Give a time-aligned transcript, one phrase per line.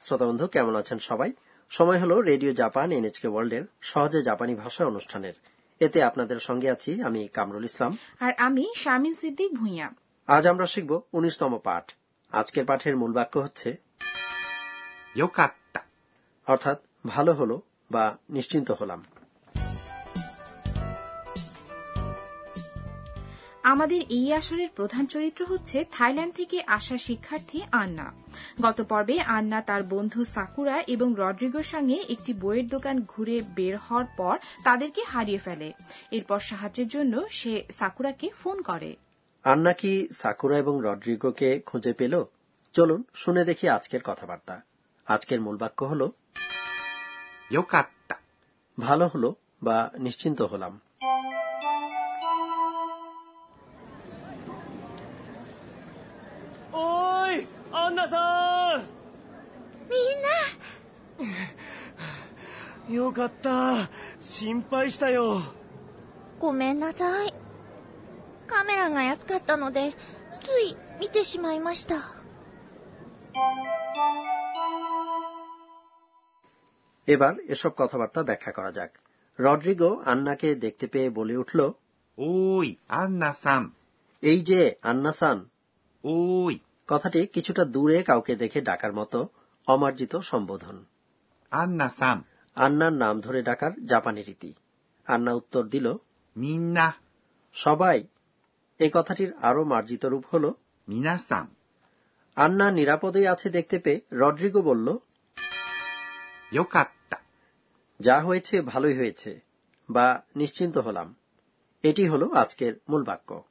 [0.00, 1.32] শ্রোতা বন্ধু কেমন আছেন সবাই?
[1.70, 5.32] সময় হলো রেডিও জাপান এনএচকে ওয়ার্ল্ডের সহজে জাপানি ভাষা অনুষ্ঠানের।
[5.80, 9.90] এতে আপনাদের সঙ্গে আছি আমি কামরুল ইসলাম। আর আমি শামিন সিদ্দিক ভুইয়া।
[10.26, 11.92] আজ আমরা শিখব উনিশতম পাঠ।
[12.30, 13.76] আজকের পাঠের মূল বাক্য হচ্ছে
[16.46, 19.04] অর্থাৎ ভালো হলো বা নিশ্চিন্ত হলাম।
[23.70, 28.12] আমাদের এই আসরের প্রধান চরিত্র হচ্ছে থাইল্যান্ড থেকে আসা শিক্ষার্থী আন্না।
[28.62, 34.04] গত পর্বে আন্না তার বন্ধু সাকুরা এবং রড্রিগোর সঙ্গে একটি বইয়ের দোকান ঘুরে বের হওয়ার
[34.16, 35.72] পর তাদেরকে হারিয়ে ফেলে।
[36.10, 38.96] এরপর সাহায্যের জন্য সে সাকুরাকে ফোন করে।
[39.42, 42.24] আন্না কি সাকুরা এবং রড্রিগোকে খুঁজে পেল?
[42.72, 44.60] চলুন শুনে দেখি আজকের কথাবার্তা।
[45.06, 46.10] আজকের মূল বাক্য হল
[48.80, 50.80] ভালো হলো বা নিশ্চিন্ত হলাম।
[57.90, 58.82] 旦那さん。
[59.90, 60.36] みんな。
[77.06, 78.98] এবার এসব কথাবার্তা ব্যাখ্যা করা যাক।
[79.40, 81.72] রড্রিগো আন্নাকে দেখতে পেয়ে বলে উঠল
[82.18, 83.70] ওই আন্না সান
[84.22, 85.48] এই যে আন্না সান
[86.04, 86.58] ওই।
[86.90, 89.28] কথাটি কিছুটা দূরে কাউকে দেখে ডাকার মতো
[89.66, 90.84] অমার্জিত সম্বোধন।
[91.50, 92.24] আন্না সাম।
[92.54, 94.54] আন্নার নাম ধরে ডাকার জাপানি রীতি।
[95.06, 95.86] আন্না উত্তর দিল
[96.36, 96.94] মিন্না।
[97.54, 97.98] সবাই
[98.78, 100.44] এই কথাটির আরও মার্জিত রূপ হল
[100.88, 101.46] মিনাসাম
[102.36, 104.88] আন্না নিরাপদেই আছে দেখতে পেয়ে রড্রিগো বলল
[108.00, 109.40] যা হয়েছে ভালোই হয়েছে
[109.90, 111.14] বা নিশ্চিন্ত হলাম।
[111.82, 113.42] এটি হল আজকের মূল বাক্য।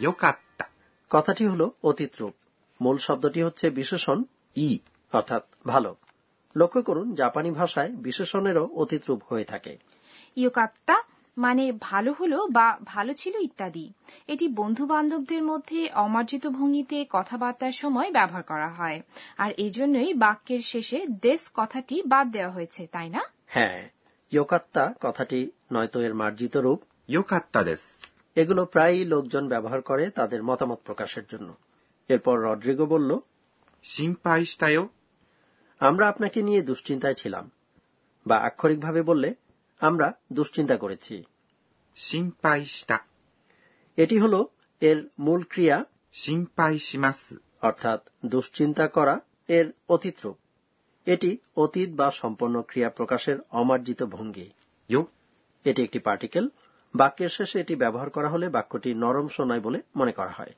[0.00, 0.64] ইয়োকাত্তা।
[1.10, 2.34] কথাটি হল অতীত রূপ।
[2.80, 4.24] মূল শব্দটি হচ্ছে বিশেষণ
[4.56, 4.78] ই
[5.12, 5.96] অর্থাৎ ভালো।
[6.56, 9.78] লক্ষ্য করুন জাপানি ভাষায় বিশেষণেরও অতীত রূপ হয়ে থাকে।
[10.36, 11.02] ইয়োকাত্তা
[11.38, 13.92] মানে ভালো হলো বা ভালো ছিল ইত্যাদি।
[14.28, 19.02] এটি বন্ধু বান্ধবদের মধ্যে অমার্জিত ভঙ্গিতে কথাবার্তার সময় ব্যবহার করা হয়।
[19.38, 23.20] আর এজন্যই বাক্যের শেষে দেশ কথাটি বাদ দেওয়া হয়েছে তাই না?
[23.46, 23.88] হ্যাঁ
[24.32, 27.80] ইয়োকাত্তা কথাটি নয়তো এর মার্জিত রূপ। ইয়োকাত্তা দেশ।
[28.36, 31.54] এগুলো প্রায়ই লোকজন ব্যবহার করে তাদের মতামত প্রকাশের জন্য।
[32.08, 33.18] এরপর রড্রিগো বলল
[35.78, 37.50] আমরা আপনাকে নিয়ে দুশ্চিন্তায় ছিলাম।
[38.26, 39.34] বা আক্ষরিকভাবে বললে
[39.80, 41.24] আমরা দুশ্চিন্তা করেছি।
[43.96, 44.44] এটি হল
[44.80, 50.38] এর মূল ক্রিয়া সিম্পাইসিমাস অর্থাৎ দুশ্চিন্তা করা এর অতীত রূপ।
[51.06, 54.50] এটি অতীত বা সম্পন্ন ক্রিয়া প্রকাশের অমার্জিত ভঙ্গি।
[55.64, 56.48] এটি একটি পার্টিকেল
[56.96, 60.52] বাক্যের শেষে এটি ব্যবহার করা হলে বাক্যটি নরম শোনায় বলে মনে করা হয়।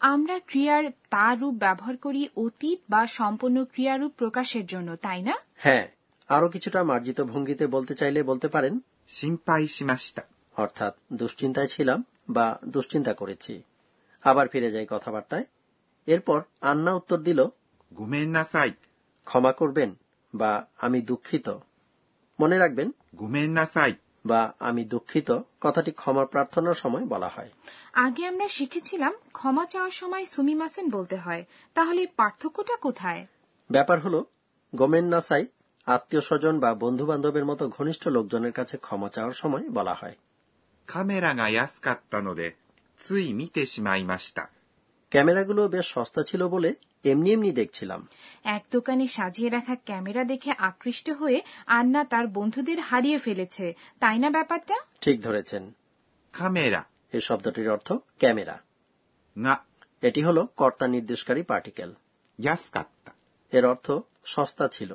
[0.00, 5.34] আমরা ক্রিয়ার তার রূপ ব্যবহার করি অতীত বা সম্পূর্ণ ক্রিয়ারূপ প্রকাশের জন্য তাই না?
[5.56, 5.88] হ্যাঁ
[6.28, 8.78] আরও কিছুটা মার্জিত ভঙ্গিতে বলতে চাইলে বলতে পারেন
[9.08, 9.66] সিম্পাই
[10.56, 13.62] অর্থাৎ দুশ্চিন্তায় ছিলাম বা দুশ্চিন্তা করেছি।
[14.24, 15.44] আবার ফিরে যাই কথাবার্তায়।
[16.06, 17.46] এরপর আন্না উত্তর দিল
[18.28, 18.72] না সাই
[19.24, 19.94] ক্ষমা করবেন
[20.34, 21.48] বা আমি দুঃখিত।
[22.40, 23.94] মনে রাখবেন ঘুমের না সাই
[24.26, 27.50] বা আমি দুঃখিত কথাটি ক্ষমা প্রার্থনার সময় বলা হয়।
[27.92, 33.26] আগে আমরা শিখেছিলাম ক্ষমা চাওয়ার সময় সুমিমাসেন বলতে হয়। তাহলে পার্থক্যটা কোথায়?
[33.70, 34.24] ব্যাপার হল
[34.74, 35.46] গোমেন নাসাই
[35.86, 40.16] আত্মীয় স্বজন বা বন্ধু বান্ধবের মতো ঘনিষ্ঠ লোকজনের কাছে ক্ষমা চাওয়ার সময় বলা হয়।
[45.10, 46.74] ক্যামেরাগুলো বেশ সস্তা ছিল বলে
[47.05, 48.01] এমনি এমনি দেখছিলাম
[48.45, 53.65] এক দোকানে সাজিয়ে রাখা ক্যামেরা দেখে আকৃষ্ট হয়ে আন্না তার বন্ধুদের হারিয়ে ফেলেছে
[53.99, 55.63] তাই না ব্যাপারটা ঠিক ধরেছেন
[56.33, 56.81] カメラ
[57.13, 58.57] এই শব্দটির অর্থ ক্যামেরা
[59.37, 59.55] が
[60.03, 61.89] এটি হলো কর্তা নির্দেশকারী পার্টিকেল
[62.39, 63.11] 安かった。
[63.53, 63.87] এর অর্থ
[64.23, 64.91] সস্তা ছিল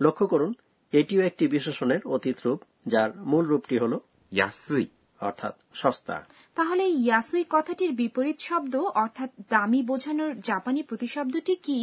[0.00, 0.52] লক্ষ্য করুন
[0.92, 3.92] এটিও একটি বিশেষণের অতীত রূপ যার মূল রূপটি হল
[4.32, 4.86] 安い。
[5.23, 6.15] অর্থাৎ সস্তা।
[6.55, 11.79] তাহলে ইয়াসুই কথাটির বিপরীত শব্দ অর্থাৎ দামি বোঝানোর জাপানি প্রতিশব্দটি কি?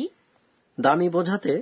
[0.81, 1.53] দামি বোঝাতে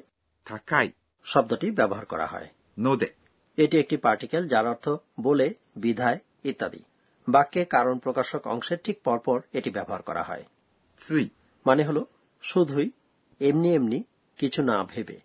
[0.45, 0.89] থাকাই
[1.25, 2.49] শব্দটি ব্যবহার করা হয়।
[2.79, 3.11] নোদে।
[3.57, 4.87] এটি একটি পার্টিকেল যার অর্থ
[5.21, 5.47] বলে
[5.77, 6.83] বিধায় ইত্যাদি।
[7.29, 10.45] বাক্যে কারণ প্রকাশক অংশের ঠিক পরপর এটি ব্যবহার করা হয়।
[11.67, 11.99] মানে হল
[12.43, 12.91] শুধুই
[13.41, 13.99] এমনি এমনি
[14.37, 15.17] কিছু না ভেবে।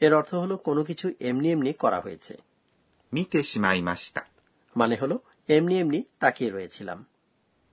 [0.00, 2.34] এর অর্থ হল কোনো কিছু এমনি এমনি করা হয়েছে।
[3.12, 3.42] মিতে
[4.76, 5.16] মানে হলো
[5.49, 6.99] এমনি এমনি তাকিয়ে রয়েছিলাম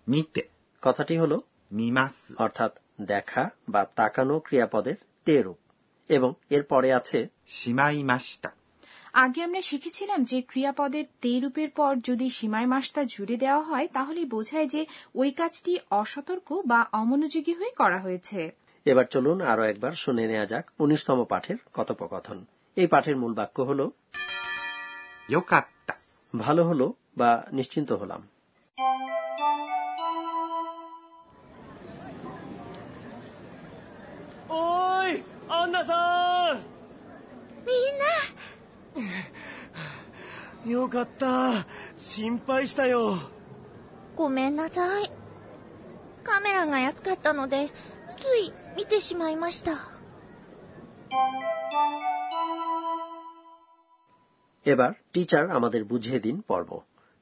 [0.06, 0.43] 見て、
[0.82, 1.37] কথাটি হলো
[1.70, 2.16] 見ます。
[2.37, 2.72] অর্থাৎ
[3.04, 4.96] দেখা বা তাকানো ক্রিয়াপদের
[5.26, 5.58] তে রূপ
[6.10, 7.19] এবং এর পরে আছে
[7.49, 8.50] しまいました。
[9.14, 14.20] আগে আমরা শিখেছিলাম যে ক্রিয়াপদের তে রূপের পর যদি সীমাই মাসটা জুড়ে দেওয়া হয় তাহলে
[14.25, 14.82] বোঝায় যে
[15.14, 15.72] ওই কাজটি
[16.02, 18.40] অসতর্ক বা অমনোযোগী হয়ে করা হয়েছে
[18.87, 22.38] এবার চলুন আরো একবার শুনে নেওয়া যাক উনিশতম পাঠের কথোপকথন
[22.76, 23.81] এই পাঠের মূল বাক্য হল
[25.28, 25.94] よかった。
[26.34, 26.87] ভালো হলো
[27.20, 28.22] বা নিশ্চিন্ত হলাম
[34.49, 35.94] おーいアンナさ
[36.54, 36.60] ん
[37.66, 37.99] みん
[40.66, 41.66] なよかった
[41.96, 43.19] 心配したよ
[44.14, 45.10] ごめんなさい。
[46.22, 47.70] カメラが安かったので、
[48.20, 49.72] つい見てしまいました。
[54.72, 56.70] এবার টিচার আমাদের বুঝিয়ে দিন পর্ব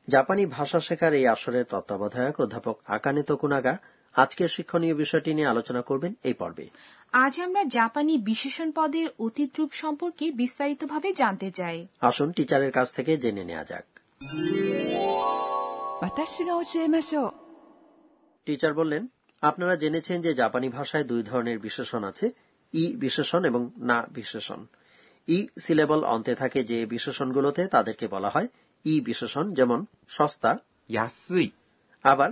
[0.07, 3.77] জাপানি ভাষা শেখার এই আসরের তত্ত্বাবধায়ক অধ্যাপক আকানে তকুনাগা
[4.15, 6.65] আজকের শিক্ষণীয় বিষয়টি নিয়ে আলোচনা করবেন এই পর্বে।
[7.11, 13.17] আজ আমরা জাপানি বিশেষণ পদের অতীত রূপ সম্পর্কে বিস্তারিতভাবে জানতে চাই। আসুন টিচারের কাছ থেকে
[13.17, 13.85] জেনে নেওয়া যাক।
[18.45, 19.07] টিচার বললেন
[19.41, 22.31] আপনারা জেনেছেন যে জাপানি ভাষায় দুই ধরনের বিশেষণ আছে
[22.73, 24.65] ই বিশেষণ এবং না বিশেষণ।
[25.27, 28.47] ই সিলেবল অন্তে থাকে যে বিশেষণগুলোতে তাদেরকে বলা হয়
[28.85, 30.57] ই বিশেষণ যেমন সস্তা
[30.89, 31.51] ইয়াসুই।
[32.03, 32.29] আবার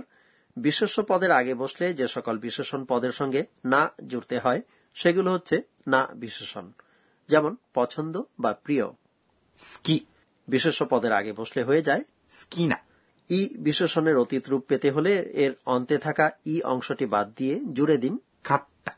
[0.56, 4.62] বিশেষ্য পদের আগে বসলে যে সকল বিশেষণ পদের সঙ্গে না জুড়তে হয়
[4.94, 6.72] সেগুলো হচ্ছে না বিশেষণ
[7.28, 8.84] যেমন পছন্দ বা প্রিয়।
[9.58, 10.06] স্কি।
[10.48, 12.76] বিশেষ পদের আগে বসলে হয়ে যায় স্কিনা।
[13.30, 18.18] ই বিশেষণের অতীত রূপ পেতে হলে এর অন্তে থাকা ই অংশটি বাদ দিয়ে জুড়ে দিন।
[18.44, 18.92] খাট্টা।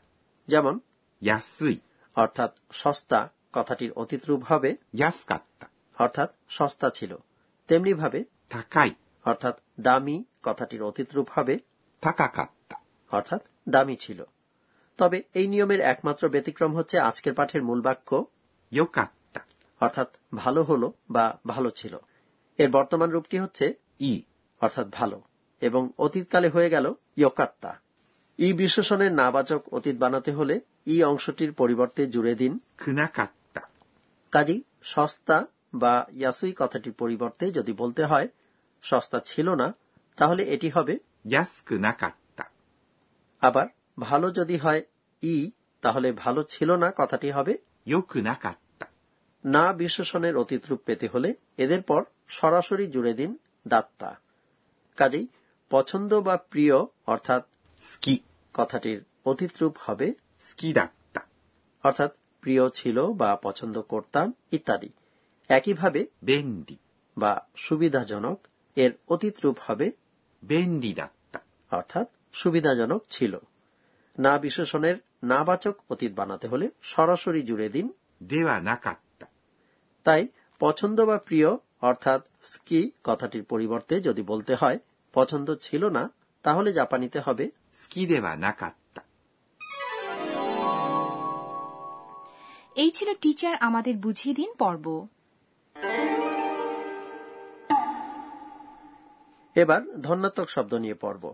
[0.47, 0.79] যেমন
[1.21, 1.79] ইয়াসুই।
[2.15, 5.67] অর্থাৎ সস্তা কথাটির অতীত রূপ হবে ইয়াসকাত্তা
[5.99, 7.17] অর্থাৎ সস্তা ছিল।
[7.67, 8.91] তেমনিভাবে থাকাই
[9.25, 11.59] অর্থাৎ দামি কথাটির অতীত রূপ হবে
[12.01, 12.79] টাকাকাত্তা
[13.11, 14.23] অর্থাৎ দামি ছিল।
[14.97, 18.25] তবে এই নিয়মের একমাত্র ব্যতিক্রম হচ্ছে আজকের পাঠের মূল বাক্য
[19.81, 21.97] অর্থাৎ ভালো হলো বা ভালো ছিল।
[22.57, 24.21] এর বর্তমান রূপটি হচ্ছে ই
[24.61, 25.21] অর্থাৎ ভালো
[25.61, 27.79] এবং অতীতকালে হয়ে গেল ইয়োকাত্তা।
[28.39, 32.59] ই বিশ্লেষণের নাবাচক অতীত বানাতে হলে ই অংশটির পরিবর্তে জুড়ে দিন।
[34.31, 38.27] কাজী সস্তা বা ইয়াসুই কথাটির পরিবর্তে যদি বলতে হয়
[38.81, 39.73] সস্তা ছিল না
[40.15, 40.99] তাহলে এটি হবে
[43.41, 43.67] আবার
[43.99, 44.83] ভালো যদি হয়
[45.23, 47.57] ই তাহলে ভালো ছিল না কথাটি হবে
[49.45, 53.37] না বিশেষণের অতিত্রূপ পেতে হলে এদের পর সরাসরি জুড়ে দিন
[53.67, 54.19] দাত্তা।
[54.95, 55.27] কাজেই
[55.69, 56.75] পছন্দ বা প্রিয়
[57.07, 57.45] অর্থাৎ
[57.79, 58.19] স্কি।
[58.53, 61.21] কথাটির অতিত্রূপ হবে স্কি দাত্তা
[61.83, 62.11] অর্থাৎ
[62.41, 64.89] প্রিয় ছিল বা পছন্দ করতাম ইত্যাদি।
[65.49, 66.77] একইভাবে বেন্ডি
[67.17, 69.91] বা সুবিধাজনক এর অতীত রূপ হবে
[70.43, 71.39] বেন্ডি দাত্তা
[71.71, 73.37] অর্থাৎ সুবিধাজনক ছিল।
[74.19, 79.27] না বিশেষণের নাবাচক অতীত বানাতে হলে সরাসরি জুড়ে দিন দেওয়া না কাত্তা
[80.03, 80.27] তাই
[80.59, 81.49] পছন্দ বা প্রিয়,
[81.81, 84.79] অর্থাৎ স্কি কথাটির পরিবর্তে যদি বলতে হয়,
[85.13, 86.09] পছন্দ ছিল না,
[86.43, 89.01] তাহলে জাপানিতে হবে স্কি দেওয়া না কাত্তা
[92.75, 95.07] এই ছিল টিচার আমাদের বুঝিয়ে দিন পর্ব।
[99.57, 101.33] এবার ধন্যাত্মক শব্দ নিয়ে পড়ব।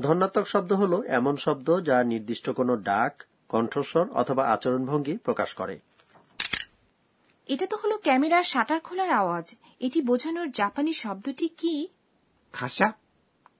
[0.00, 5.78] ধন্যাত্মক শব্দ হল এমন শব্দ যা নির্দিষ্ট কোনো ডাক কণ্ঠস্বর অথবা আচরণভঙ্গি প্রকাশ করে।
[7.48, 11.88] এটা তো হলো ক্যামেরার শাটার খোলার আওয়াজ। এটি বোঝানোর জাপানি শব্দটি কি?
[12.52, 12.92] খাসা?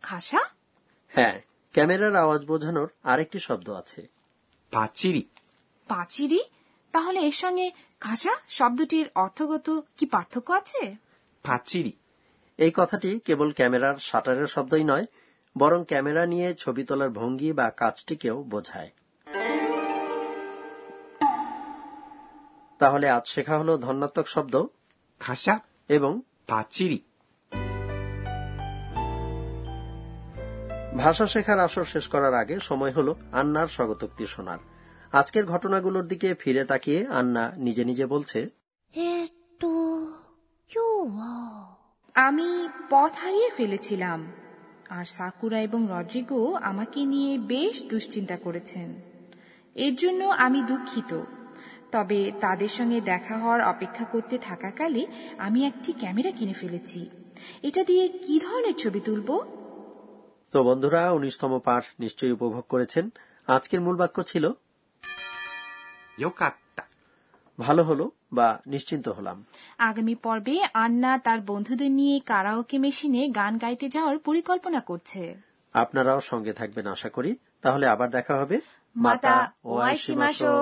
[0.02, 0.40] খাসা?
[1.08, 1.40] হ্যাঁ
[1.74, 4.08] ক্যামেরার আওয়াজ বোঝানোর আরেকটি শব্দ আছে।
[4.72, 5.24] পাচিরি।
[5.88, 6.40] পাচিরি?
[6.92, 7.70] তাহলে এর সঙ্গে
[8.00, 10.96] খাসা শব্দটির অর্থগত কি পার্থক্য আছে?
[11.44, 11.92] পাচিরি।
[12.60, 15.06] এই কথাটি কেবল ক্যামেরার শাটারের শব্দই নয়
[15.56, 18.90] বরং ক্যামেরা নিয়ে ছবি তোলার ভঙ্গি বা কাজটিকেও বোঝায়।
[22.78, 24.64] তাহলে আজ শেখা হল ধন্যাত্মক শব্দ
[25.20, 27.00] খাসা এবং পাচিরি।
[30.96, 34.58] ভাষা শেখার আসর শেষ করার আগে সময় হল আন্নার স্বগতোক্তি শোনার।
[35.12, 38.48] আজকের ঘটনাগুলোর দিকে ফিরে তাকিয়ে আন্না নিজে নিজে বলছে
[42.28, 44.32] আমি পথ হারিয়ে ফেলেছিলাম
[44.88, 48.88] আর সাকুরা এবং রড্রিগো আমাকে নিয়ে বেশ দুশ্চিন্তা করেছেন।
[49.74, 51.20] এর জন্য আমি দুঃখিত
[51.92, 55.06] তবে তাদের সঙ্গে দেখা হওয়ার অপেক্ষা করতে থাকাকালে
[55.38, 57.00] আমি একটি ক্যামেরা কিনে ফেলেছি।
[57.62, 59.28] এটা দিয়ে কি ধরনের ছবি তুলব?
[60.52, 63.10] তো বন্ধুরা উনিশতম পাঠ নিশ্চয়ই উপভোগ করেছেন।
[63.46, 64.44] আজকের মূল বাক্য ছিল
[67.60, 69.44] ভালো হলো বা নিশ্চিন্ত হলাম।
[69.78, 75.22] আগামী পর্বে আন্না তার বন্ধুদের নিয়ে কারাওকে মেশিনে গান গাইতে যাওয়ার পরিকল্পনা করছে।
[75.74, 78.60] আপনারাও সঙ্গে থাকবেন আশা করি। তাহলে আবার দেখা হবে।
[78.96, 80.54] মাতা ও ওয়াইশিমাশো